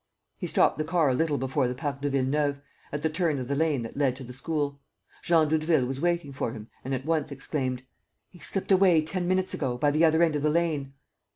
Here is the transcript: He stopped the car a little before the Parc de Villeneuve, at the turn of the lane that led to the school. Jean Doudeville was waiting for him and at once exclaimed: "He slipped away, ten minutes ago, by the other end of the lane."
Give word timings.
He 0.39 0.47
stopped 0.47 0.79
the 0.79 0.83
car 0.83 1.09
a 1.09 1.13
little 1.13 1.37
before 1.37 1.67
the 1.67 1.75
Parc 1.75 2.01
de 2.01 2.09
Villeneuve, 2.09 2.59
at 2.91 3.03
the 3.03 3.09
turn 3.11 3.37
of 3.37 3.47
the 3.47 3.55
lane 3.55 3.83
that 3.83 3.95
led 3.95 4.15
to 4.15 4.23
the 4.23 4.33
school. 4.33 4.81
Jean 5.21 5.47
Doudeville 5.47 5.85
was 5.85 6.01
waiting 6.01 6.33
for 6.33 6.53
him 6.53 6.69
and 6.83 6.95
at 6.95 7.05
once 7.05 7.31
exclaimed: 7.31 7.83
"He 8.27 8.39
slipped 8.39 8.71
away, 8.71 9.03
ten 9.03 9.27
minutes 9.27 9.53
ago, 9.53 9.77
by 9.77 9.91
the 9.91 10.03
other 10.03 10.23
end 10.23 10.35
of 10.35 10.41
the 10.41 10.49
lane." 10.49 10.95